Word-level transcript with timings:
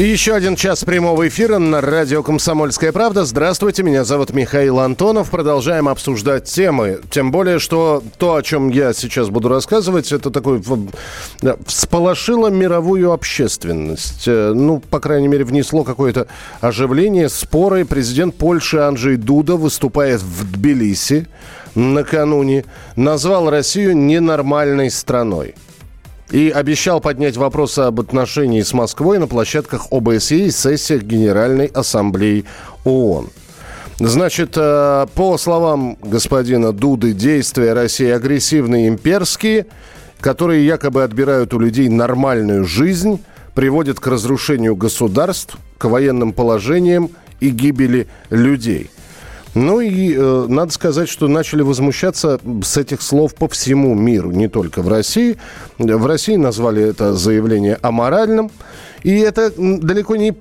И 0.00 0.04
еще 0.04 0.34
один 0.34 0.56
час 0.56 0.82
прямого 0.82 1.28
эфира 1.28 1.58
на 1.58 1.82
радио 1.82 2.22
«Комсомольская 2.22 2.90
правда». 2.90 3.26
Здравствуйте, 3.26 3.82
меня 3.82 4.02
зовут 4.02 4.32
Михаил 4.32 4.80
Антонов. 4.80 5.28
Продолжаем 5.28 5.88
обсуждать 5.88 6.44
темы. 6.44 7.00
Тем 7.10 7.30
более, 7.30 7.58
что 7.58 8.02
то, 8.16 8.36
о 8.36 8.42
чем 8.42 8.70
я 8.70 8.94
сейчас 8.94 9.28
буду 9.28 9.50
рассказывать, 9.50 10.10
это 10.10 10.30
такое 10.30 10.62
да, 11.42 11.56
всполошило 11.66 12.48
мировую 12.48 13.12
общественность. 13.12 14.26
Э, 14.26 14.54
Ну, 14.54 14.80
по 14.80 15.00
крайней 15.00 15.28
мере, 15.28 15.44
внесло 15.44 15.84
какое-то 15.84 16.28
оживление, 16.62 17.28
споры. 17.28 17.84
Президент 17.84 18.36
Польши 18.36 18.78
Анджей 18.78 19.18
Дуда 19.18 19.56
выступает 19.56 20.22
в 20.22 20.50
Тбилиси 20.50 21.26
накануне, 21.74 22.64
назвал 22.96 23.50
Россию 23.50 23.98
ненормальной 23.98 24.90
страной 24.90 25.54
и 26.30 26.50
обещал 26.50 27.00
поднять 27.00 27.36
вопросы 27.36 27.80
об 27.80 28.00
отношении 28.00 28.62
с 28.62 28.72
Москвой 28.72 29.18
на 29.18 29.26
площадках 29.26 29.86
ОБСЕ 29.90 30.46
и 30.46 30.50
сессиях 30.50 31.02
Генеральной 31.02 31.66
Ассамблеи 31.66 32.44
ООН. 32.84 33.28
Значит, 33.98 34.54
э, 34.56 35.06
по 35.14 35.36
словам 35.36 35.98
господина 36.02 36.72
Дуды, 36.72 37.12
действия 37.12 37.74
России 37.74 38.08
агрессивные 38.08 38.88
имперские, 38.88 39.66
которые 40.20 40.64
якобы 40.66 41.02
отбирают 41.02 41.52
у 41.52 41.58
людей 41.58 41.88
нормальную 41.88 42.64
жизнь, 42.64 43.22
приводят 43.54 44.00
к 44.00 44.06
разрушению 44.06 44.76
государств, 44.76 45.58
к 45.76 45.84
военным 45.84 46.32
положениям 46.32 47.10
и 47.40 47.50
гибели 47.50 48.06
людей– 48.30 48.90
ну 49.54 49.80
и 49.80 50.14
э, 50.16 50.46
надо 50.48 50.72
сказать, 50.72 51.08
что 51.08 51.26
начали 51.26 51.62
возмущаться 51.62 52.40
с 52.62 52.76
этих 52.76 53.02
слов 53.02 53.34
по 53.34 53.48
всему 53.48 53.94
миру, 53.94 54.30
не 54.30 54.48
только 54.48 54.80
в 54.82 54.88
России. 54.88 55.38
В 55.78 56.06
России 56.06 56.36
назвали 56.36 56.82
это 56.82 57.14
заявление 57.14 57.78
аморальным. 57.82 58.50
И 59.02 59.18
это 59.18 59.52
далеко 59.56 60.16
не 60.16 60.34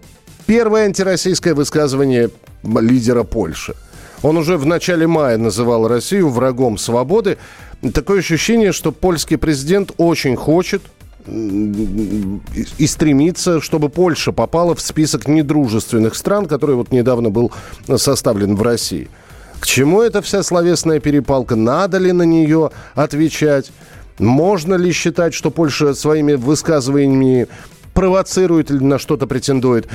первое 0.46 0.86
антироссийское 0.86 1.56
высказывание 1.56 2.30
лидера 2.64 3.24
Польши. 3.24 3.74
Он 4.22 4.38
уже 4.38 4.58
в 4.58 4.66
начале 4.66 5.08
мая 5.08 5.38
называл 5.38 5.88
Россию 5.88 6.30
врагом 6.30 6.78
свободы. 6.78 7.38
Такое 7.94 8.20
ощущение, 8.20 8.74
что 8.74 8.92
польский 8.92 9.38
президент 9.38 9.92
очень 9.98 10.36
хочет, 10.36 10.82
и 11.28 12.88
стремится, 12.88 13.62
чтобы 13.62 13.90
Польша 13.90 14.32
попала 14.32 14.74
в 14.76 14.82
список 14.82 15.28
недружественных 15.28 16.16
стран, 16.16 16.48
который 16.48 16.76
вот 16.76 16.92
недавно 16.92 17.30
был 17.30 17.52
составлен 17.98 18.56
в 18.56 18.62
России. 18.62 19.10
К 19.60 19.66
чему 19.66 20.02
эта 20.02 20.22
вся 20.22 20.42
словесная 20.44 21.00
перепалка? 21.00 21.56
Надо 21.56 21.98
ли 21.98 22.12
на 22.12 22.24
нее 22.24 22.72
отвечать? 22.96 23.72
Можно 24.18 24.76
ли 24.76 24.92
считать, 24.92 25.34
что 25.34 25.52
Польша 25.52 25.94
своими 25.94 26.34
высказываниями 26.34 27.48
провоцирует 27.94 28.72
или 28.72 28.82
на 28.82 28.98
что-то 28.98 29.28
претендует. 29.28 29.88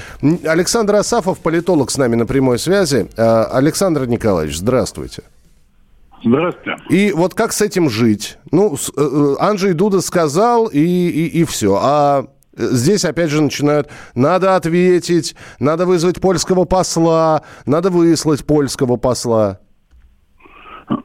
Александр 0.44 0.96
Асафов, 0.96 1.38
политолог 1.38 1.90
с 1.90 1.96
нами 1.96 2.16
на 2.16 2.26
прямой 2.26 2.58
связи. 2.58 3.06
Александр 3.16 4.06
Николаевич, 4.06 4.58
здравствуйте. 4.58 5.22
Здравствуйте. 6.24 6.76
И 6.88 7.12
вот 7.12 7.34
как 7.34 7.52
с 7.52 7.60
этим 7.60 7.90
жить? 7.90 8.38
Ну, 8.50 8.76
с- 8.76 8.90
э, 8.96 9.34
Анджей 9.38 9.74
Дуда 9.74 10.00
сказал, 10.00 10.66
и, 10.66 10.78
и, 10.78 11.26
и 11.40 11.44
все. 11.44 11.78
А 11.80 12.26
здесь 12.56 13.04
опять 13.04 13.30
же 13.30 13.42
начинают, 13.42 13.88
надо 14.14 14.56
ответить, 14.56 15.34
надо 15.58 15.86
вызвать 15.86 16.20
польского 16.20 16.64
посла, 16.64 17.42
надо 17.66 17.90
выслать 17.90 18.46
польского 18.46 18.96
посла. 18.96 19.58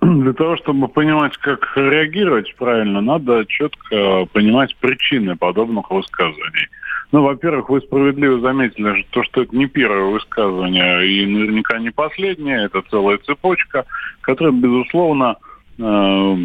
Для 0.01 0.33
того, 0.33 0.57
чтобы 0.57 0.87
понимать, 0.89 1.37
как 1.37 1.59
реагировать 1.75 2.53
правильно, 2.57 2.99
надо 3.01 3.45
четко 3.47 4.25
понимать 4.33 4.75
причины 4.77 5.35
подобных 5.37 5.89
высказываний. 5.89 6.67
Ну, 7.11 7.23
во-первых, 7.23 7.69
вы 7.69 7.81
справедливо 7.81 8.39
заметили, 8.39 9.01
что, 9.09 9.23
что 9.23 9.41
это 9.41 9.55
не 9.55 9.65
первое 9.65 10.11
высказывание 10.11 11.07
и 11.07 11.25
наверняка 11.25 11.79
не 11.79 11.89
последнее, 11.89 12.65
это 12.65 12.83
целая 12.89 13.17
цепочка, 13.17 13.85
которая, 14.21 14.53
безусловно, 14.53 15.37
э, 15.79 16.35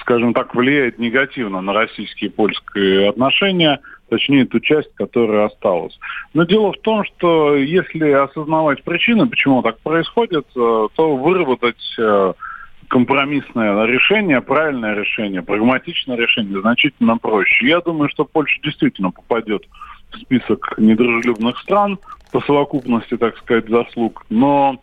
скажем 0.00 0.32
так, 0.32 0.54
влияет 0.54 1.00
негативно 1.00 1.60
на 1.60 1.72
российские 1.72 2.30
и 2.30 2.32
польские 2.32 3.08
отношения, 3.08 3.80
точнее 4.08 4.44
ту 4.44 4.60
часть, 4.60 4.94
которая 4.94 5.46
осталась. 5.46 5.98
Но 6.32 6.44
дело 6.44 6.72
в 6.72 6.80
том, 6.82 7.04
что 7.04 7.56
если 7.56 8.10
осознавать 8.10 8.84
причины, 8.84 9.26
почему 9.26 9.62
так 9.62 9.80
происходит, 9.80 10.46
э, 10.54 10.88
то 10.94 11.16
выработать 11.16 11.94
э, 11.98 12.34
компромиссное 12.86 13.84
решение, 13.86 14.40
правильное 14.40 14.94
решение, 14.94 15.42
прагматичное 15.42 16.16
решение 16.16 16.60
значительно 16.60 17.16
проще. 17.16 17.66
Я 17.66 17.80
думаю, 17.80 18.08
что 18.10 18.24
Польша 18.24 18.60
действительно 18.62 19.10
попадет 19.10 19.64
список 20.16 20.74
недружелюбных 20.78 21.58
стран 21.60 21.98
по 22.32 22.40
совокупности, 22.40 23.16
так 23.16 23.36
сказать, 23.38 23.68
заслуг, 23.68 24.24
но 24.28 24.80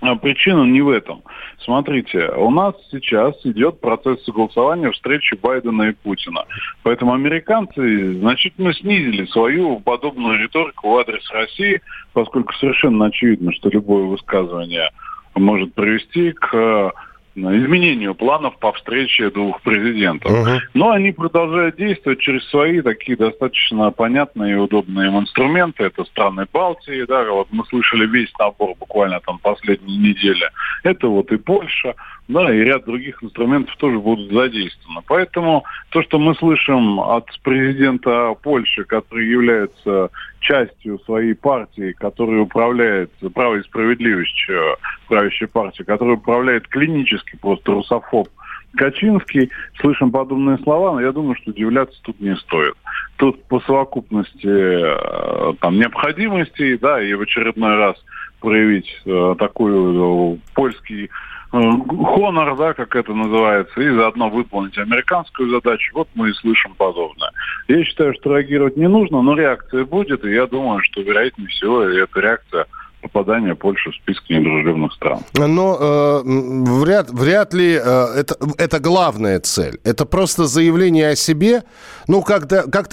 а 0.00 0.14
Причина 0.14 0.64
не 0.64 0.82
в 0.82 0.90
этом. 0.90 1.22
Смотрите, 1.60 2.28
у 2.36 2.50
нас 2.50 2.74
сейчас 2.90 3.34
идет 3.44 3.80
процесс 3.80 4.22
согласования 4.24 4.90
встречи 4.90 5.34
Байдена 5.34 5.84
и 5.84 5.92
Путина. 5.92 6.44
Поэтому 6.82 7.14
американцы 7.14 8.14
значительно 8.18 8.74
снизили 8.74 9.24
свою 9.26 9.80
подобную 9.80 10.38
риторику 10.38 10.90
в 10.90 10.96
адрес 10.98 11.28
России, 11.30 11.80
поскольку 12.12 12.52
совершенно 12.54 13.06
очевидно, 13.06 13.52
что 13.52 13.70
любое 13.70 14.04
высказывание 14.04 14.90
может 15.34 15.74
привести 15.74 16.32
к 16.32 16.54
э, 16.54 16.90
изменению 17.36 18.14
планов 18.14 18.58
по 18.58 18.72
встрече 18.72 19.30
двух 19.30 19.60
президентов. 19.62 20.32
Но 20.74 20.90
они 20.90 21.12
продолжают 21.12 21.76
действовать 21.76 22.20
через 22.20 22.48
свои 22.48 22.80
такие 22.80 23.16
достаточно 23.16 23.90
понятные 23.90 24.54
и 24.54 24.58
удобные 24.58 25.08
им 25.08 25.18
инструменты. 25.20 25.84
Это 25.84 26.04
страны 26.04 26.46
Балтии, 26.52 27.04
да, 27.06 27.24
вот 27.30 27.48
мы 27.50 27.64
слышали 27.66 28.06
весь 28.06 28.32
набор 28.38 28.74
буквально 28.78 29.20
там 29.20 29.38
последней 29.38 29.98
недели. 29.98 30.48
Это 30.82 31.08
вот 31.08 31.30
и 31.32 31.36
Польша, 31.36 31.94
да, 32.28 32.52
и 32.52 32.60
ряд 32.60 32.84
других 32.84 33.22
инструментов 33.22 33.76
тоже 33.76 33.98
будут 33.98 34.32
задействованы. 34.32 35.02
Поэтому 35.06 35.64
то, 35.90 36.02
что 36.02 36.18
мы 36.18 36.34
слышим 36.36 37.00
от 37.00 37.26
президента 37.42 38.34
Польши, 38.42 38.84
который 38.84 39.28
является 39.28 40.10
частью 40.40 40.98
своей 41.00 41.34
партии, 41.34 41.92
которая 41.98 42.40
управляет 42.40 43.10
правой 43.34 43.60
и 43.60 43.64
справедливостью, 43.64 44.76
правящей 45.06 45.48
партии, 45.48 45.82
которая 45.82 46.16
управляет 46.16 46.68
клинически 46.68 47.36
просто 47.36 47.72
русофоб 47.72 48.28
Качинский, 48.76 49.50
слышим 49.80 50.10
подобные 50.10 50.58
слова, 50.58 50.92
но 50.92 51.00
я 51.00 51.12
думаю, 51.12 51.36
что 51.36 51.50
удивляться 51.50 51.98
тут 52.02 52.20
не 52.20 52.36
стоит. 52.36 52.74
Тут 53.16 53.42
по 53.44 53.60
совокупности 53.60 54.46
э, 54.46 55.54
там, 55.60 55.78
необходимости, 55.78 56.76
да, 56.76 57.02
и 57.02 57.14
в 57.14 57.22
очередной 57.22 57.76
раз 57.76 57.96
проявить 58.40 58.88
э, 59.06 59.34
такой 59.38 59.72
э, 59.72 60.36
польский 60.54 61.04
э, 61.04 61.08
хонор, 61.52 62.56
да, 62.56 62.74
как 62.74 62.94
это 62.96 63.14
называется, 63.14 63.80
и 63.80 63.88
заодно 63.88 64.28
выполнить 64.28 64.76
американскую 64.76 65.50
задачу. 65.50 65.92
Вот 65.94 66.08
мы 66.14 66.30
и 66.30 66.34
слышим 66.34 66.74
подобное. 66.74 67.30
Я 67.68 67.82
считаю, 67.84 68.12
что 68.14 68.36
реагировать 68.36 68.76
не 68.76 68.88
нужно, 68.88 69.22
но 69.22 69.34
реакция 69.34 69.84
будет, 69.84 70.24
и 70.24 70.32
я 70.32 70.46
думаю, 70.46 70.82
что, 70.82 71.00
вероятнее 71.00 71.48
всего, 71.48 71.82
эта 71.82 72.20
реакция 72.20 72.66
попадания 73.08 73.54
Польши 73.54 73.90
в 73.90 73.94
список 73.96 74.28
недружелюбных 74.28 74.92
стран. 74.92 75.20
Но 75.34 75.76
э, 75.78 76.22
вряд, 76.24 77.10
вряд 77.10 77.54
ли 77.54 77.74
э, 77.74 78.06
это, 78.16 78.36
это 78.58 78.80
главная 78.80 79.40
цель. 79.40 79.78
Это 79.84 80.06
просто 80.06 80.44
заявление 80.44 81.10
о 81.10 81.16
себе. 81.16 81.62
Ну, 82.08 82.22
как-то 82.22 82.70
как 82.70 82.88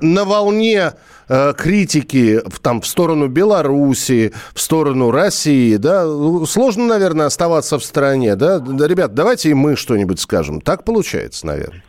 на 0.00 0.24
волне 0.24 0.92
э, 1.28 1.52
критики 1.56 2.40
в, 2.46 2.60
там, 2.60 2.80
в 2.80 2.86
сторону 2.86 3.28
Белоруссии, 3.28 4.32
в 4.54 4.60
сторону 4.60 5.10
России, 5.10 5.76
да, 5.76 6.04
ну, 6.04 6.46
сложно, 6.46 6.86
наверное, 6.86 7.26
оставаться 7.26 7.78
в 7.78 7.84
стороне, 7.84 8.36
да? 8.36 8.58
Да, 8.58 8.86
Ребят, 8.86 9.14
давайте 9.14 9.50
и 9.50 9.54
мы 9.54 9.76
что-нибудь 9.76 10.20
скажем. 10.20 10.60
Так 10.60 10.84
получается, 10.84 11.46
наверное. 11.46 11.82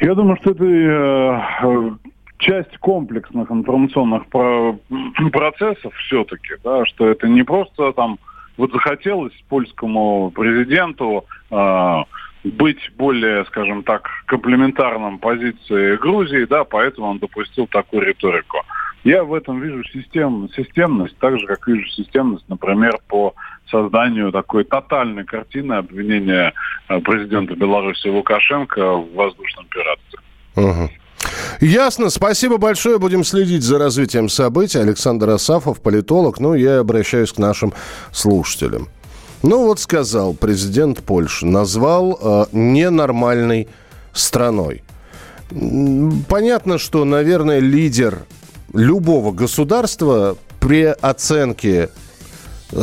Я 0.00 0.14
думаю, 0.14 0.36
что 0.40 0.52
это 0.52 0.64
э, 0.64 2.07
часть 2.38 2.76
комплексных 2.78 3.50
информационных 3.50 4.26
про- 4.26 4.78
процессов 5.32 5.94
все-таки, 6.06 6.54
да, 6.64 6.84
что 6.86 7.08
это 7.08 7.28
не 7.28 7.42
просто 7.42 7.92
там 7.92 8.18
вот 8.56 8.72
захотелось 8.72 9.32
польскому 9.48 10.30
президенту 10.34 11.24
э, 11.50 12.02
быть 12.44 12.90
более, 12.96 13.44
скажем 13.46 13.82
так, 13.82 14.08
комплементарным 14.26 15.18
позиции 15.18 15.96
Грузии, 15.96 16.44
да, 16.44 16.64
поэтому 16.64 17.08
он 17.08 17.18
допустил 17.18 17.66
такую 17.66 18.02
риторику. 18.02 18.58
Я 19.04 19.22
в 19.22 19.32
этом 19.32 19.60
вижу 19.60 19.84
систем, 19.84 20.48
системность, 20.56 21.16
так 21.18 21.38
же, 21.38 21.46
как 21.46 21.66
вижу 21.68 21.86
системность, 21.88 22.48
например, 22.48 22.98
по 23.06 23.34
созданию 23.70 24.32
такой 24.32 24.64
тотальной 24.64 25.24
картины 25.24 25.74
обвинения 25.74 26.52
э, 26.88 27.00
президента 27.00 27.54
Беларуси 27.54 28.08
Лукашенко 28.08 28.96
в 28.96 29.14
воздушном 29.14 29.66
пиратстве. 29.66 30.18
Угу. 30.56 30.90
Ясно. 31.60 32.08
Спасибо 32.08 32.56
большое. 32.56 32.98
Будем 32.98 33.24
следить 33.24 33.64
за 33.64 33.78
развитием 33.78 34.28
событий. 34.28 34.78
Александр 34.78 35.30
Асафов, 35.30 35.80
политолог. 35.80 36.38
Ну, 36.38 36.54
я 36.54 36.78
обращаюсь 36.78 37.32
к 37.32 37.38
нашим 37.38 37.72
слушателям. 38.12 38.88
Ну, 39.42 39.64
вот 39.64 39.80
сказал 39.80 40.34
президент 40.34 41.02
Польши, 41.02 41.46
назвал 41.46 42.18
э, 42.20 42.46
ненормальной 42.52 43.68
страной. 44.12 44.82
Понятно, 46.28 46.78
что, 46.78 47.04
наверное, 47.04 47.58
лидер 47.58 48.24
любого 48.72 49.32
государства 49.32 50.36
при 50.60 50.84
оценке 50.84 51.90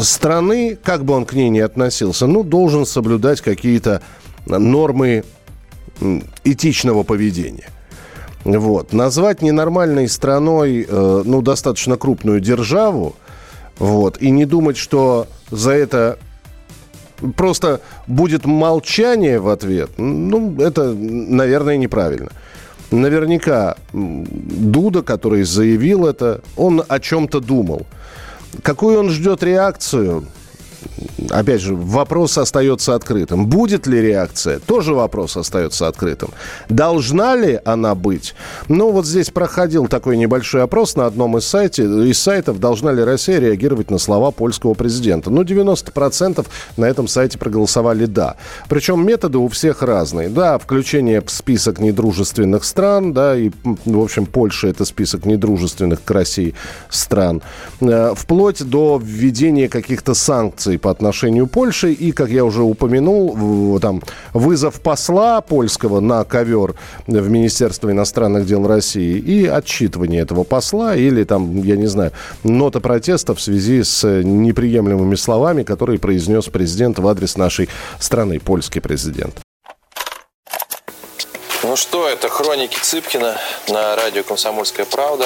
страны, 0.01 0.77
как 0.81 1.05
бы 1.05 1.13
он 1.13 1.25
к 1.25 1.33
ней 1.33 1.49
ни 1.49 1.59
относился, 1.59 2.25
ну, 2.25 2.43
должен 2.43 2.85
соблюдать 2.85 3.41
какие-то 3.41 4.01
нормы 4.45 5.23
этичного 6.43 7.03
поведения. 7.03 7.69
Вот. 8.45 8.93
Назвать 8.93 9.41
ненормальной 9.41 10.07
страной, 10.07 10.85
э, 10.87 11.23
ну, 11.25 11.41
достаточно 11.41 11.97
крупную 11.97 12.39
державу, 12.39 13.15
вот, 13.79 14.21
и 14.21 14.29
не 14.29 14.45
думать, 14.45 14.77
что 14.77 15.27
за 15.49 15.71
это 15.71 16.19
просто 17.35 17.81
будет 18.07 18.45
молчание 18.45 19.39
в 19.39 19.49
ответ, 19.49 19.89
ну, 19.97 20.55
это, 20.61 20.93
наверное, 20.93 21.77
неправильно. 21.77 22.31
Наверняка 22.91 23.77
Дуда, 23.93 25.01
который 25.01 25.43
заявил 25.43 26.05
это, 26.05 26.41
он 26.55 26.83
о 26.87 26.99
чем-то 26.99 27.39
думал. 27.39 27.87
Какую 28.61 28.99
он 28.99 29.09
ждет 29.09 29.41
реакцию, 29.41 30.25
опять 31.31 31.61
же, 31.61 31.75
вопрос 31.75 32.37
остается 32.37 32.95
открытым. 32.95 33.47
Будет 33.47 33.87
ли 33.87 34.01
реакция? 34.01 34.59
Тоже 34.59 34.93
вопрос 34.93 35.37
остается 35.37 35.87
открытым. 35.87 36.29
Должна 36.69 37.35
ли 37.35 37.59
она 37.65 37.95
быть? 37.95 38.35
Ну, 38.67 38.91
вот 38.91 39.05
здесь 39.05 39.29
проходил 39.29 39.87
такой 39.87 40.17
небольшой 40.17 40.63
опрос 40.63 40.95
на 40.95 41.05
одном 41.05 41.37
из, 41.37 41.45
сайте, 41.45 41.83
из 41.83 42.19
сайтов, 42.19 42.59
должна 42.59 42.91
ли 42.91 43.03
Россия 43.03 43.39
реагировать 43.39 43.91
на 43.91 43.97
слова 43.97 44.31
польского 44.31 44.73
президента. 44.73 45.29
Ну, 45.29 45.43
90% 45.43 46.45
на 46.77 46.85
этом 46.85 47.07
сайте 47.07 47.37
проголосовали 47.37 48.05
«да». 48.05 48.35
Причем 48.69 49.05
методы 49.05 49.37
у 49.37 49.47
всех 49.47 49.81
разные. 49.81 50.29
Да, 50.29 50.57
включение 50.57 51.21
в 51.21 51.29
список 51.29 51.79
недружественных 51.79 52.63
стран, 52.63 53.13
да, 53.13 53.35
и, 53.37 53.51
в 53.85 53.99
общем, 53.99 54.25
Польша– 54.25 54.67
это 54.69 54.85
список 54.85 55.25
недружественных 55.25 56.03
к 56.03 56.11
России 56.11 56.53
стран. 56.89 57.41
Э, 57.81 58.13
вплоть 58.15 58.63
до 58.63 59.01
введения 59.03 59.69
каких-то 59.69 60.13
санкций 60.13 60.77
по 60.77 60.91
отношению 60.91 61.14
Польши. 61.47 61.91
И, 61.93 62.11
как 62.11 62.29
я 62.29 62.43
уже 62.45 62.63
упомянул, 62.63 63.79
там 63.79 64.01
вызов 64.33 64.81
посла 64.81 65.41
польского 65.41 65.99
на 65.99 66.23
ковер 66.23 66.75
в 67.07 67.29
Министерство 67.29 67.91
иностранных 67.91 68.45
дел 68.45 68.67
России 68.67 69.17
и 69.17 69.45
отчитывание 69.45 70.21
этого 70.21 70.43
посла 70.43 70.95
или 70.95 71.23
там, 71.23 71.61
я 71.63 71.77
не 71.77 71.87
знаю, 71.87 72.11
нота 72.43 72.79
протеста 72.79 73.33
в 73.33 73.41
связи 73.41 73.83
с 73.83 74.03
неприемлемыми 74.05 75.15
словами, 75.15 75.63
которые 75.63 75.99
произнес 75.99 76.45
президент 76.45 76.99
в 76.99 77.07
адрес 77.07 77.37
нашей 77.37 77.69
страны, 77.99 78.39
польский 78.39 78.81
президент. 78.81 79.41
Ну 81.63 81.75
что, 81.75 82.07
это 82.07 82.29
хроники 82.29 82.77
Цыпкина 82.79 83.37
на 83.69 83.95
радио 83.95 84.23
«Комсомольская 84.23 84.85
правда». 84.85 85.25